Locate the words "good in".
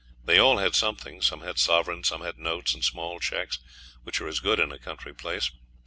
4.39-4.71